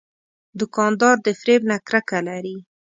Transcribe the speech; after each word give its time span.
دوکاندار 0.59 1.15
د 1.25 1.27
فریب 1.39 1.61
نه 1.69 1.77
کرکه 1.87 2.19
لري. 2.27 2.57